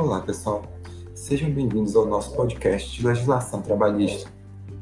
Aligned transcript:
Olá, 0.00 0.20
pessoal. 0.20 0.62
Sejam 1.12 1.50
bem-vindos 1.50 1.96
ao 1.96 2.06
nosso 2.06 2.32
podcast 2.36 2.88
de 2.88 3.04
legislação 3.04 3.60
trabalhista. 3.60 4.30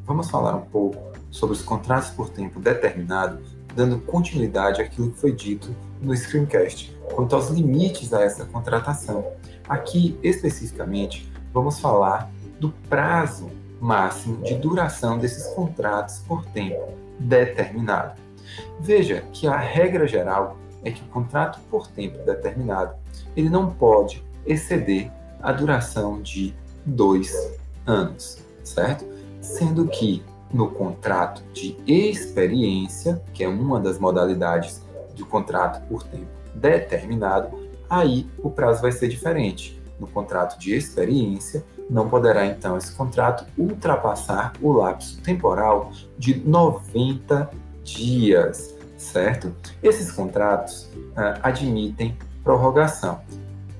Vamos 0.04 0.28
falar 0.28 0.54
um 0.54 0.66
pouco 0.66 0.98
sobre 1.30 1.56
os 1.56 1.62
contratos 1.62 2.10
por 2.10 2.28
tempo 2.28 2.60
determinado, 2.60 3.40
dando 3.74 3.98
continuidade 3.98 4.82
àquilo 4.82 5.10
que 5.10 5.18
foi 5.18 5.32
dito 5.32 5.74
no 6.02 6.14
screencast 6.14 6.94
quanto 7.14 7.34
aos 7.34 7.48
limites 7.48 8.12
a 8.12 8.20
essa 8.20 8.44
contratação. 8.44 9.26
Aqui, 9.66 10.20
especificamente, 10.22 11.32
vamos 11.50 11.80
falar 11.80 12.30
do 12.60 12.70
prazo 12.86 13.50
máximo 13.80 14.44
de 14.44 14.54
duração 14.56 15.16
desses 15.16 15.46
contratos 15.54 16.18
por 16.28 16.44
tempo 16.44 16.92
determinado. 17.18 18.20
Veja 18.80 19.24
que 19.32 19.46
a 19.46 19.56
regra 19.56 20.06
geral 20.06 20.58
é 20.84 20.90
que 20.90 21.00
o 21.00 21.06
contrato 21.06 21.58
por 21.70 21.86
tempo 21.86 22.18
determinado 22.18 22.94
ele 23.34 23.48
não 23.48 23.70
pode 23.70 24.22
exceder 24.46 25.10
a 25.42 25.52
duração 25.52 26.20
de 26.22 26.54
dois 26.84 27.32
anos, 27.86 28.38
certo? 28.62 29.04
Sendo 29.40 29.86
que 29.86 30.22
no 30.52 30.70
contrato 30.70 31.42
de 31.52 31.76
experiência, 31.86 33.22
que 33.34 33.44
é 33.44 33.48
uma 33.48 33.80
das 33.80 33.98
modalidades 33.98 34.82
do 35.14 35.26
contrato 35.26 35.86
por 35.88 36.02
tempo 36.04 36.26
determinado, 36.54 37.56
aí 37.88 38.28
o 38.38 38.50
prazo 38.50 38.82
vai 38.82 38.92
ser 38.92 39.08
diferente. 39.08 39.80
No 39.98 40.06
contrato 40.06 40.58
de 40.58 40.74
experiência, 40.74 41.64
não 41.88 42.08
poderá 42.08 42.44
então 42.44 42.76
esse 42.76 42.92
contrato 42.92 43.46
ultrapassar 43.56 44.52
o 44.60 44.72
lapso 44.72 45.20
temporal 45.22 45.90
de 46.18 46.34
90 46.36 47.50
dias, 47.82 48.74
certo? 48.96 49.54
Esses 49.82 50.10
contratos 50.10 50.88
ah, 51.16 51.38
admitem 51.42 52.16
prorrogação, 52.42 53.20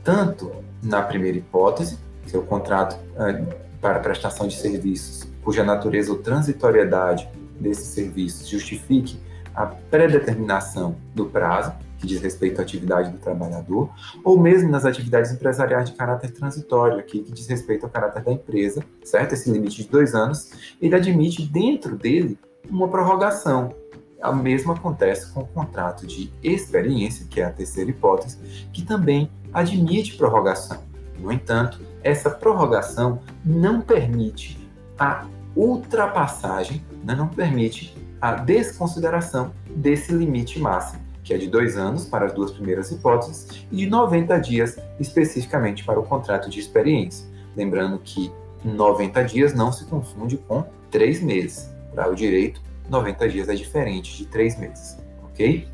tanto 0.07 0.53
na 0.81 1.03
primeira 1.03 1.37
hipótese, 1.37 1.99
que 2.25 2.37
é 2.37 2.39
o 2.39 2.43
contrato 2.43 2.97
ah, 3.19 3.43
para 3.81 3.99
prestação 3.99 4.47
de 4.47 4.55
serviços, 4.55 5.29
cuja 5.43 5.65
natureza 5.65 6.13
ou 6.13 6.19
transitoriedade 6.19 7.29
desses 7.59 7.89
serviços 7.89 8.49
justifique 8.49 9.19
a 9.53 9.67
predeterminação 9.67 10.95
do 11.13 11.27
prazo, 11.27 11.73
que 11.99 12.07
diz 12.07 12.21
respeito 12.21 12.61
à 12.61 12.63
atividade 12.63 13.11
do 13.11 13.19
trabalhador, 13.19 13.91
ou 14.23 14.39
mesmo 14.39 14.71
nas 14.71 14.85
atividades 14.85 15.33
empresariais 15.33 15.91
de 15.91 15.97
caráter 15.97 16.31
transitório, 16.31 16.99
aqui, 16.99 17.21
que 17.21 17.33
diz 17.33 17.49
respeito 17.49 17.85
ao 17.85 17.91
caráter 17.91 18.23
da 18.23 18.31
empresa, 18.31 18.85
certo? 19.03 19.33
Esse 19.33 19.51
limite 19.51 19.83
de 19.83 19.89
dois 19.89 20.15
anos, 20.15 20.53
ele 20.81 20.95
admite 20.95 21.43
dentro 21.43 21.97
dele 21.97 22.39
uma 22.71 22.87
prorrogação. 22.87 23.75
O 24.23 24.35
mesmo 24.35 24.73
acontece 24.73 25.33
com 25.33 25.41
o 25.41 25.47
contrato 25.47 26.07
de 26.07 26.33
experiência, 26.43 27.27
que 27.29 27.41
é 27.41 27.45
a 27.45 27.51
terceira 27.51 27.91
hipótese, 27.91 28.39
que 28.73 28.85
também 28.85 29.31
admite 29.53 30.17
prorrogação. 30.17 30.79
No 31.19 31.33
entanto, 31.33 31.81
essa 32.03 32.31
prorrogação 32.31 33.21
não 33.45 33.81
permite 33.81 34.59
a 34.99 35.27
ultrapassagem, 35.55 36.85
né, 37.03 37.15
não 37.15 37.29
permite 37.29 37.97
a 38.21 38.33
desconsideração 38.33 39.53
desse 39.75 40.13
limite 40.13 40.59
máximo 40.59 41.07
que 41.27 41.35
é 41.35 41.37
de 41.37 41.49
dois 41.49 41.77
anos 41.77 42.05
para 42.05 42.27
as 42.27 42.33
duas 42.33 42.53
primeiras 42.53 42.93
hipóteses, 42.93 43.67
e 43.73 43.79
de 43.79 43.87
90 43.87 44.39
dias 44.39 44.79
especificamente 45.01 45.85
para 45.85 45.99
o 45.99 46.05
contrato 46.05 46.49
de 46.49 46.61
experiência. 46.61 47.27
Lembrando 47.57 47.99
que 47.99 48.31
90 48.65 49.25
dias 49.25 49.53
não 49.53 49.73
se 49.73 49.87
confunde 49.87 50.37
com 50.37 50.65
três 50.89 51.21
meses. 51.21 51.69
Para 51.93 52.09
o 52.09 52.15
direito, 52.15 52.63
90 52.89 53.29
dias 53.29 53.49
é 53.49 53.57
diferente 53.57 54.17
de 54.17 54.27
três 54.27 54.57
meses, 54.57 54.99
ok? 55.25 55.67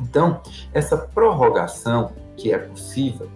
Então, 0.00 0.40
essa 0.72 0.96
prorrogação 0.96 2.12
que 2.36 2.52
é 2.52 2.58
possível, 2.58 3.28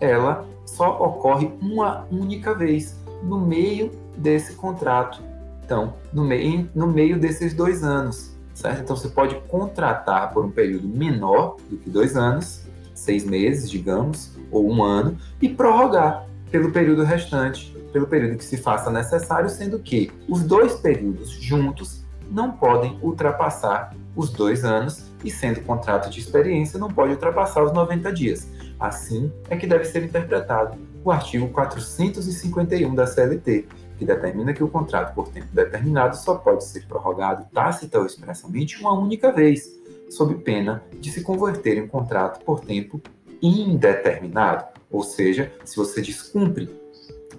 ela 0.00 0.46
só 0.64 1.02
ocorre 1.02 1.52
uma 1.60 2.06
única 2.10 2.54
vez 2.54 2.96
no 3.22 3.38
meio 3.38 3.90
desse 4.16 4.54
contrato. 4.54 5.22
Então, 5.64 5.94
no 6.12 6.24
meio, 6.24 6.70
no 6.74 6.86
meio 6.86 7.18
desses 7.18 7.54
dois 7.54 7.82
anos 7.82 8.36
certo? 8.56 8.80
Então 8.82 8.96
você 8.96 9.08
pode 9.08 9.34
contratar 9.48 10.32
por 10.32 10.44
um 10.44 10.50
período 10.50 10.88
menor 10.88 11.56
do 11.70 11.76
que 11.76 11.90
dois 11.90 12.16
anos, 12.16 12.62
seis 12.94 13.24
meses, 13.24 13.70
digamos, 13.70 14.32
ou 14.50 14.68
um 14.68 14.82
ano, 14.82 15.16
e 15.40 15.48
prorrogar 15.48 16.26
pelo 16.50 16.72
período 16.72 17.04
restante, 17.04 17.76
pelo 17.92 18.06
período 18.06 18.38
que 18.38 18.44
se 18.44 18.56
faça 18.56 18.90
necessário, 18.90 19.50
sendo 19.50 19.78
que 19.78 20.10
os 20.28 20.42
dois 20.42 20.74
períodos 20.74 21.30
juntos 21.30 22.04
não 22.30 22.52
podem 22.52 22.98
ultrapassar 23.02 23.94
os 24.14 24.30
dois 24.30 24.64
anos 24.64 25.10
e, 25.24 25.30
sendo 25.30 25.60
contrato 25.60 26.08
de 26.10 26.20
experiência, 26.20 26.78
não 26.78 26.88
pode 26.88 27.12
ultrapassar 27.12 27.62
os 27.62 27.72
90 27.72 28.12
dias. 28.12 28.48
Assim 28.78 29.32
é 29.48 29.56
que 29.56 29.66
deve 29.66 29.84
ser 29.84 30.04
interpretado 30.04 30.78
o 31.04 31.10
artigo 31.10 31.48
451 31.48 32.94
da 32.94 33.06
CLT, 33.06 33.66
que 33.96 34.04
determina 34.04 34.52
que 34.52 34.64
o 34.64 34.68
contrato 34.68 35.14
por 35.14 35.28
tempo 35.28 35.46
determinado 35.52 36.16
só 36.16 36.34
pode 36.34 36.64
ser 36.64 36.86
prorrogado 36.86 37.46
tácita 37.52 37.98
ou 37.98 38.06
expressamente 38.06 38.80
uma 38.80 38.92
única 38.92 39.32
vez, 39.32 39.70
sob 40.10 40.34
pena 40.36 40.82
de 41.00 41.10
se 41.10 41.22
converter 41.22 41.78
em 41.78 41.86
contrato 41.86 42.44
por 42.44 42.60
tempo 42.60 43.00
indeterminado. 43.40 44.64
Ou 44.90 45.02
seja, 45.02 45.52
se 45.64 45.76
você 45.76 46.02
descumpre 46.02 46.68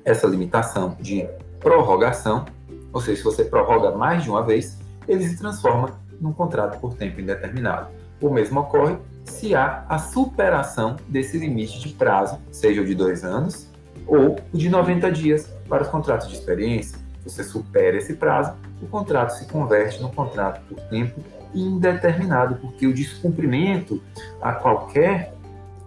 essa 0.04 0.26
limitação 0.28 0.96
de 1.00 1.28
prorrogação, 1.60 2.46
ou 2.98 3.02
seja, 3.02 3.18
se 3.18 3.24
você 3.24 3.44
prorroga 3.46 3.92
mais 3.92 4.24
de 4.24 4.30
uma 4.32 4.44
vez, 4.44 4.80
ele 5.08 5.24
se 5.28 5.38
transforma 5.38 6.00
num 6.20 6.34
contrato 6.34 6.80
por 6.80 6.96
tempo 6.96 7.22
indeterminado. 7.22 7.90
O 8.20 8.28
mesmo 8.32 8.60
ocorre 8.60 8.98
se 9.24 9.54
há 9.54 9.86
a 9.88 10.00
superação 10.00 10.96
desse 11.08 11.38
limite 11.38 11.80
de 11.80 11.90
prazo, 11.90 12.40
seja 12.52 12.82
o 12.82 12.86
de 12.86 12.96
dois 12.96 13.24
anos 13.24 13.68
ou 14.08 14.40
o 14.52 14.58
de 14.58 14.68
90 14.68 15.12
dias, 15.12 15.48
para 15.70 15.84
os 15.84 15.90
contratos 15.90 16.28
de 16.28 16.34
experiência, 16.34 16.98
você 17.24 17.44
supera 17.44 17.98
esse 17.98 18.16
prazo, 18.16 18.54
o 18.82 18.88
contrato 18.88 19.32
se 19.32 19.46
converte 19.46 20.02
num 20.02 20.10
contrato 20.10 20.62
por 20.68 20.80
tempo 20.86 21.20
indeterminado, 21.54 22.56
porque 22.56 22.88
o 22.88 22.94
descumprimento 22.94 24.02
a 24.42 24.54
qualquer 24.54 25.36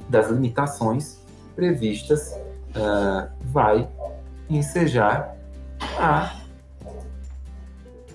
das 0.08 0.28
limitações 0.30 1.18
previstas 1.56 2.36
uh, 2.76 3.28
vai 3.46 3.88
ensejar 4.48 5.34
a 5.98 6.40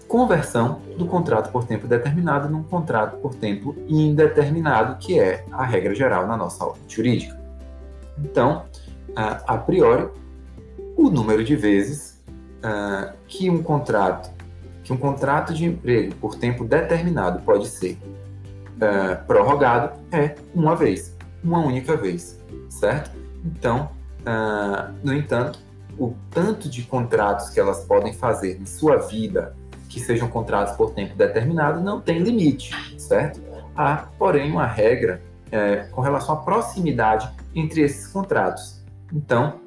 conversão 0.08 0.82
do 0.98 1.06
contrato 1.06 1.52
por 1.52 1.66
tempo 1.66 1.88
determinado 1.88 2.50
num 2.50 2.64
contrato 2.64 3.18
por 3.18 3.36
tempo 3.36 3.76
indeterminado, 3.88 4.98
que 4.98 5.20
é 5.20 5.46
a 5.52 5.66
regra 5.66 5.94
geral 5.94 6.28
na 6.28 6.38
nossa 6.38 6.64
ordem 6.64 6.84
jurídica. 6.88 7.40
Então, 8.18 8.66
a 9.16 9.58
priori, 9.58 10.10
o 10.96 11.10
número 11.10 11.44
de 11.44 11.56
vezes 11.56 12.24
que 13.28 13.50
um 13.50 13.62
contrato 13.62 14.34
que 14.86 14.94
um 14.94 14.98
contrato 14.98 15.54
de 15.54 15.66
emprego 15.66 16.16
por 16.16 16.36
tempo 16.36 16.64
determinado 16.64 17.42
pode 17.42 17.68
ser 17.68 17.98
prorrogado 19.26 20.00
é 20.12 20.36
uma 20.54 20.76
vez, 20.76 21.16
uma 21.44 21.60
única 21.60 21.98
vez, 21.98 22.40
certo? 22.70 23.12
Então, 23.44 23.90
no 25.04 25.12
entanto, 25.14 25.60
o 25.98 26.14
tanto 26.30 26.70
de 26.70 26.84
contratos 26.84 27.50
que 27.50 27.60
elas 27.60 27.84
podem 27.86 28.14
fazer 28.14 28.62
em 28.62 28.66
sua 28.66 28.98
vida 28.98 29.56
que 29.90 30.00
sejam 30.00 30.28
contratos 30.28 30.76
por 30.76 30.92
tempo 30.92 31.16
determinado 31.16 31.82
não 31.82 32.02
tem 32.02 32.20
limite, 32.20 32.72
certo? 33.00 33.42
Há, 33.76 34.08
porém, 34.18 34.52
uma 34.52 34.66
regra 34.66 35.22
é, 35.52 35.88
com 35.92 36.02
relação 36.02 36.36
à 36.36 36.38
proximidade 36.38 37.30
entre 37.54 37.82
esses 37.82 38.08
contratos. 38.08 38.84
Então, 39.14 39.60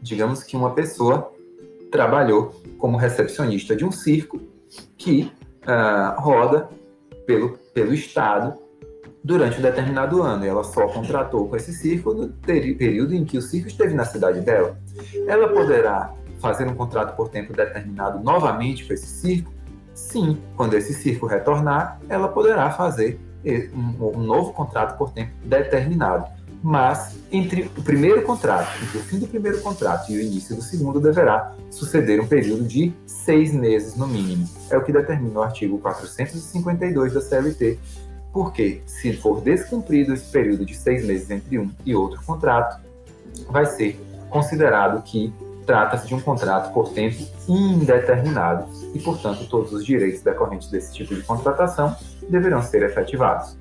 digamos 0.00 0.42
que 0.42 0.56
uma 0.56 0.72
pessoa 0.72 1.32
trabalhou 1.90 2.54
como 2.78 2.96
recepcionista 2.96 3.74
de 3.76 3.84
um 3.84 3.90
circo 3.90 4.40
que 4.96 5.32
uh, 5.62 6.20
roda 6.20 6.68
pelo, 7.26 7.58
pelo 7.74 7.92
estado 7.92 8.58
durante 9.22 9.58
um 9.58 9.62
determinado 9.62 10.22
ano. 10.22 10.44
E 10.44 10.48
ela 10.48 10.64
só 10.64 10.86
contratou 10.88 11.48
com 11.48 11.56
esse 11.56 11.72
circo 11.72 12.14
no 12.14 12.28
período 12.28 13.14
em 13.14 13.24
que 13.24 13.36
o 13.36 13.42
circo 13.42 13.68
esteve 13.68 13.94
na 13.94 14.04
cidade 14.04 14.40
dela. 14.40 14.78
Ela 15.26 15.48
poderá 15.48 16.14
fazer 16.40 16.66
um 16.66 16.74
contrato 16.74 17.14
por 17.16 17.28
tempo 17.28 17.52
determinado 17.52 18.22
novamente 18.22 18.84
com 18.84 18.92
esse 18.92 19.06
circo? 19.06 19.52
Sim, 19.94 20.38
quando 20.56 20.74
esse 20.74 20.94
circo 20.94 21.26
retornar, 21.26 22.00
ela 22.08 22.28
poderá 22.28 22.70
fazer 22.70 23.20
um, 23.74 24.18
um 24.18 24.20
novo 24.20 24.52
contrato 24.52 24.96
por 24.96 25.10
tempo 25.12 25.32
determinado 25.44 26.26
mas 26.62 27.16
entre 27.32 27.70
o 27.76 27.82
primeiro 27.82 28.22
contrato, 28.22 28.70
entre 28.82 28.98
o 28.98 29.00
fim 29.00 29.18
do 29.18 29.26
primeiro 29.26 29.60
contrato 29.60 30.12
e 30.12 30.18
o 30.18 30.20
início 30.20 30.54
do 30.54 30.62
segundo, 30.62 31.00
deverá 31.00 31.54
suceder 31.70 32.20
um 32.20 32.26
período 32.26 32.64
de 32.64 32.92
seis 33.06 33.52
meses 33.52 33.96
no 33.96 34.06
mínimo. 34.06 34.48
É 34.68 34.76
o 34.76 34.84
que 34.84 34.92
determina 34.92 35.40
o 35.40 35.42
artigo 35.42 35.78
452 35.78 37.14
da 37.14 37.20
CLT, 37.20 37.78
porque 38.32 38.82
se 38.86 39.14
for 39.14 39.40
descumprido 39.40 40.12
esse 40.12 40.30
período 40.30 40.64
de 40.66 40.76
seis 40.76 41.04
meses 41.04 41.30
entre 41.30 41.58
um 41.58 41.70
e 41.84 41.94
outro 41.94 42.22
contrato, 42.24 42.80
vai 43.48 43.64
ser 43.64 43.98
considerado 44.28 45.02
que 45.02 45.32
trata-se 45.66 46.06
de 46.06 46.14
um 46.14 46.20
contrato 46.20 46.72
por 46.72 46.90
tempo 46.90 47.24
indeterminado 47.48 48.66
e, 48.94 48.98
portanto, 48.98 49.46
todos 49.48 49.72
os 49.72 49.84
direitos 49.84 50.22
decorrentes 50.22 50.68
desse 50.70 50.92
tipo 50.92 51.14
de 51.14 51.22
contratação 51.22 51.94
deverão 52.28 52.62
ser 52.62 52.82
efetivados. 52.82 53.56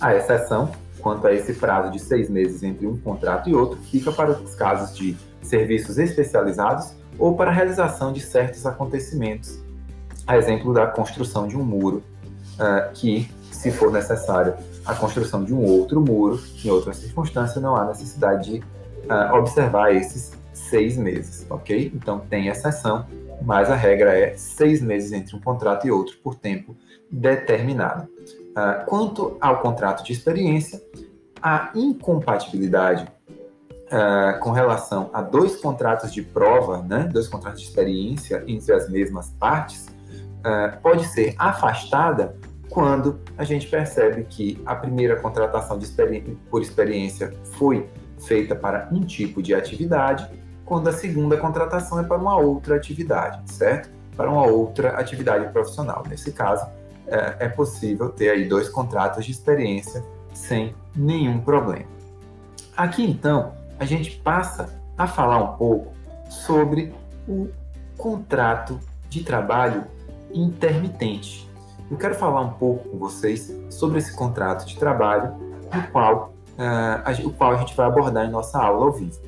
A 0.00 0.14
exceção 0.14 0.72
quanto 1.00 1.26
a 1.26 1.32
esse 1.32 1.54
prazo 1.54 1.90
de 1.90 1.98
seis 1.98 2.28
meses 2.28 2.62
entre 2.62 2.86
um 2.86 2.96
contrato 2.96 3.48
e 3.48 3.54
outro 3.54 3.78
fica 3.78 4.12
para 4.12 4.32
os 4.32 4.54
casos 4.54 4.96
de 4.96 5.16
serviços 5.42 5.98
especializados 5.98 6.92
ou 7.18 7.36
para 7.36 7.50
a 7.50 7.52
realização 7.52 8.12
de 8.12 8.20
certos 8.20 8.64
acontecimentos, 8.66 9.58
a 10.26 10.36
exemplo 10.36 10.72
da 10.72 10.86
construção 10.86 11.46
de 11.46 11.56
um 11.56 11.62
muro, 11.64 12.02
uh, 12.54 12.92
que, 12.94 13.30
se 13.50 13.70
for 13.70 13.90
necessário, 13.90 14.54
a 14.90 14.94
construção 14.96 15.44
de 15.44 15.54
um 15.54 15.64
outro 15.64 16.00
muro, 16.00 16.40
em 16.64 16.68
outra 16.68 16.92
circunstância, 16.92 17.60
não 17.60 17.76
há 17.76 17.84
necessidade 17.84 18.50
de 18.50 18.58
uh, 18.58 19.34
observar 19.34 19.94
esses 19.94 20.32
seis 20.52 20.96
meses, 20.96 21.46
ok? 21.48 21.92
Então 21.94 22.18
tem 22.18 22.48
exceção, 22.48 23.06
mas 23.42 23.70
a 23.70 23.76
regra 23.76 24.18
é 24.18 24.36
seis 24.36 24.82
meses 24.82 25.12
entre 25.12 25.36
um 25.36 25.40
contrato 25.40 25.86
e 25.86 25.90
outro 25.90 26.16
por 26.22 26.34
tempo 26.34 26.76
determinado. 27.10 28.08
Uh, 28.50 28.84
quanto 28.86 29.36
ao 29.40 29.60
contrato 29.60 30.04
de 30.04 30.12
experiência, 30.12 30.82
a 31.40 31.70
incompatibilidade 31.74 33.06
uh, 33.86 34.40
com 34.40 34.50
relação 34.50 35.08
a 35.12 35.22
dois 35.22 35.56
contratos 35.56 36.12
de 36.12 36.20
prova, 36.20 36.82
né, 36.82 37.08
dois 37.10 37.28
contratos 37.28 37.60
de 37.60 37.68
experiência 37.68 38.42
entre 38.46 38.72
as 38.72 38.90
mesmas 38.90 39.30
partes, 39.38 39.86
uh, 39.86 40.80
pode 40.82 41.06
ser 41.06 41.34
afastada 41.38 42.36
quando 42.70 43.20
a 43.36 43.42
gente 43.42 43.66
percebe 43.66 44.24
que 44.24 44.62
a 44.64 44.76
primeira 44.76 45.16
contratação 45.16 45.78
por 46.48 46.62
experiência 46.62 47.34
foi 47.58 47.90
feita 48.20 48.54
para 48.54 48.88
um 48.92 49.00
tipo 49.00 49.42
de 49.42 49.52
atividade, 49.52 50.30
quando 50.64 50.88
a 50.88 50.92
segunda 50.92 51.36
contratação 51.36 51.98
é 51.98 52.04
para 52.04 52.16
uma 52.16 52.36
outra 52.36 52.76
atividade, 52.76 53.42
certo? 53.52 53.90
Para 54.16 54.30
uma 54.30 54.46
outra 54.46 54.90
atividade 54.90 55.52
profissional. 55.52 56.04
Nesse 56.08 56.30
caso, 56.30 56.64
é, 57.08 57.46
é 57.46 57.48
possível 57.48 58.10
ter 58.10 58.30
aí 58.30 58.48
dois 58.48 58.68
contratos 58.68 59.24
de 59.24 59.32
experiência 59.32 60.04
sem 60.32 60.72
nenhum 60.94 61.40
problema. 61.40 61.90
Aqui 62.76 63.02
então 63.02 63.52
a 63.80 63.84
gente 63.84 64.12
passa 64.20 64.80
a 64.96 65.08
falar 65.08 65.42
um 65.42 65.56
pouco 65.56 65.92
sobre 66.28 66.94
o 67.26 67.48
contrato 67.98 68.78
de 69.08 69.24
trabalho 69.24 69.84
intermitente. 70.32 71.49
Eu 71.90 71.96
quero 71.96 72.14
falar 72.14 72.42
um 72.42 72.52
pouco 72.52 72.88
com 72.88 72.98
vocês 72.98 73.52
sobre 73.68 73.98
esse 73.98 74.14
contrato 74.14 74.64
de 74.66 74.78
trabalho, 74.78 75.34
no 75.74 75.82
qual, 75.90 76.32
uh, 76.56 77.26
o 77.26 77.32
qual 77.32 77.52
a 77.52 77.56
gente 77.56 77.74
vai 77.76 77.86
abordar 77.86 78.26
em 78.26 78.30
nossa 78.30 78.58
aula 78.58 78.86
ao 78.86 78.92
vivo 78.92 79.18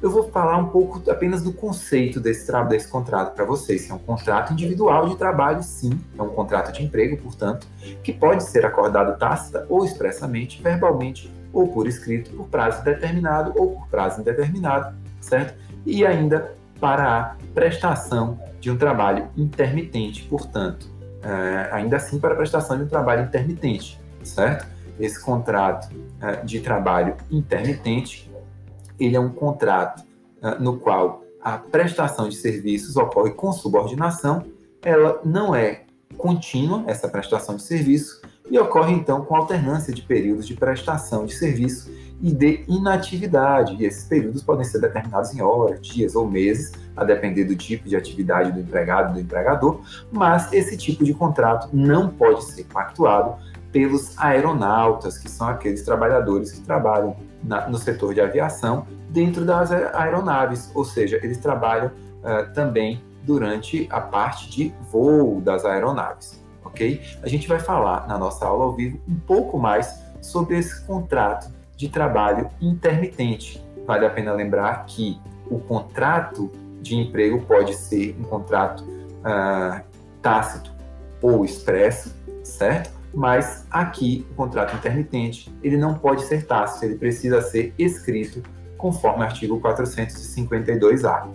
eu 0.00 0.10
vou 0.10 0.30
falar 0.30 0.56
um 0.58 0.68
pouco 0.68 1.02
apenas 1.10 1.42
do 1.42 1.52
conceito 1.52 2.20
desse, 2.20 2.50
desse 2.68 2.88
contrato 2.88 3.34
para 3.34 3.44
vocês. 3.44 3.90
É 3.90 3.94
um 3.94 3.98
contrato 3.98 4.52
individual 4.52 5.08
de 5.08 5.16
trabalho, 5.16 5.62
sim, 5.62 5.98
é 6.16 6.22
um 6.22 6.28
contrato 6.28 6.72
de 6.72 6.84
emprego, 6.84 7.16
portanto, 7.16 7.66
que 8.02 8.12
pode 8.12 8.44
ser 8.44 8.64
acordado 8.64 9.18
tácita 9.18 9.66
ou 9.68 9.84
expressamente, 9.84 10.62
verbalmente 10.62 11.32
ou 11.52 11.68
por 11.68 11.88
escrito, 11.88 12.30
por 12.30 12.46
prazo 12.46 12.84
determinado 12.84 13.52
ou 13.56 13.72
por 13.72 13.88
prazo 13.88 14.20
indeterminado, 14.20 14.94
certo? 15.20 15.58
E 15.84 16.06
ainda 16.06 16.54
para 16.80 17.18
a 17.18 17.36
prestação 17.52 18.38
de 18.60 18.70
um 18.70 18.76
trabalho 18.76 19.28
intermitente, 19.36 20.22
portanto, 20.24 20.88
é, 21.22 21.68
ainda 21.72 21.96
assim 21.96 22.18
para 22.18 22.34
a 22.34 22.36
prestação 22.36 22.76
de 22.76 22.84
um 22.84 22.88
trabalho 22.88 23.24
intermitente, 23.24 24.00
certo? 24.22 24.66
Esse 24.98 25.20
contrato 25.20 25.88
é, 26.20 26.36
de 26.36 26.60
trabalho 26.60 27.16
intermitente 27.30 28.28
ele 28.98 29.16
é 29.16 29.20
um 29.20 29.30
contrato 29.30 30.04
uh, 30.42 30.62
no 30.62 30.78
qual 30.78 31.22
a 31.40 31.56
prestação 31.56 32.28
de 32.28 32.36
serviços 32.36 32.96
ocorre 32.96 33.30
com 33.30 33.52
subordinação, 33.52 34.44
ela 34.82 35.20
não 35.24 35.54
é 35.54 35.84
contínua, 36.16 36.82
essa 36.86 37.08
prestação 37.08 37.56
de 37.56 37.62
serviço, 37.62 38.20
e 38.50 38.58
ocorre 38.58 38.92
então 38.92 39.24
com 39.24 39.36
alternância 39.36 39.92
de 39.92 40.02
períodos 40.02 40.46
de 40.46 40.54
prestação 40.54 41.26
de 41.26 41.34
serviço 41.34 41.90
e 42.20 42.32
de 42.32 42.64
inatividade. 42.68 43.76
E 43.78 43.84
esses 43.84 44.04
períodos 44.04 44.42
podem 44.42 44.64
ser 44.64 44.80
determinados 44.80 45.34
em 45.34 45.40
horas, 45.40 45.80
dias 45.80 46.14
ou 46.14 46.28
meses, 46.28 46.72
a 46.96 47.04
depender 47.04 47.44
do 47.44 47.54
tipo 47.54 47.88
de 47.88 47.96
atividade 47.96 48.52
do 48.52 48.60
empregado 48.60 49.14
do 49.14 49.20
empregador, 49.20 49.80
mas 50.10 50.52
esse 50.52 50.76
tipo 50.76 51.04
de 51.04 51.14
contrato 51.14 51.68
não 51.72 52.08
pode 52.08 52.44
ser 52.44 52.64
pactuado 52.64 53.36
pelos 53.70 54.18
aeronautas, 54.18 55.18
que 55.18 55.30
são 55.30 55.48
aqueles 55.48 55.82
trabalhadores 55.82 56.52
que 56.52 56.60
trabalham 56.62 57.16
na, 57.44 57.68
no 57.68 57.78
setor 57.78 58.14
de 58.14 58.20
aviação 58.20 58.86
dentro 59.10 59.44
das 59.44 59.70
aeronaves, 59.70 60.70
ou 60.74 60.84
seja, 60.84 61.20
eles 61.22 61.38
trabalham 61.38 61.86
uh, 61.88 62.52
também 62.54 63.02
durante 63.22 63.86
a 63.90 64.00
parte 64.00 64.50
de 64.50 64.74
voo 64.90 65.40
das 65.40 65.64
aeronaves, 65.64 66.42
ok? 66.64 67.00
A 67.22 67.28
gente 67.28 67.46
vai 67.46 67.58
falar 67.58 68.08
na 68.08 68.18
nossa 68.18 68.46
aula 68.46 68.64
ao 68.64 68.74
vivo 68.74 68.98
um 69.06 69.16
pouco 69.20 69.58
mais 69.58 70.02
sobre 70.20 70.58
esse 70.58 70.84
contrato 70.86 71.50
de 71.78 71.88
trabalho 71.88 72.50
intermitente. 72.60 73.64
Vale 73.86 74.04
a 74.04 74.10
pena 74.10 74.34
lembrar 74.34 74.84
que 74.84 75.18
o 75.50 75.58
contrato 75.58 76.52
de 76.82 76.94
emprego 76.94 77.40
pode 77.42 77.74
ser 77.74 78.14
um 78.20 78.24
contrato 78.24 78.82
uh, 78.82 79.80
tácito 80.20 80.70
ou 81.22 81.44
expresso, 81.44 82.14
certo? 82.44 82.98
mas 83.14 83.66
aqui 83.70 84.26
o 84.30 84.34
contrato 84.34 84.76
intermitente 84.76 85.52
ele 85.62 85.76
não 85.76 85.94
pode 85.94 86.24
ser 86.24 86.46
tácito, 86.46 86.84
ele 86.84 86.96
precisa 86.96 87.40
ser 87.40 87.72
escrito 87.78 88.42
conforme 88.76 89.20
o 89.20 89.22
artigo 89.22 89.60
452A. 89.60 91.28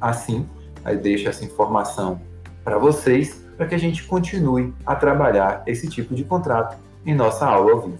Assim, 0.00 0.48
aí 0.84 0.96
deixo 0.96 1.28
essa 1.28 1.44
informação 1.44 2.20
para 2.62 2.78
vocês 2.78 3.42
para 3.56 3.66
que 3.66 3.74
a 3.74 3.78
gente 3.78 4.04
continue 4.04 4.74
a 4.84 4.96
trabalhar 4.96 5.62
esse 5.66 5.88
tipo 5.88 6.14
de 6.14 6.24
contrato 6.24 6.76
em 7.06 7.14
nossa 7.14 7.46
aula 7.46 7.72
ao 7.72 7.80
vivo. 7.82 7.98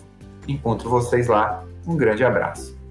Encontro 0.49 0.91
vocês 0.91 1.29
lá. 1.29 1.65
Um 1.87 1.97
grande 1.97 2.25
abraço. 2.25 2.84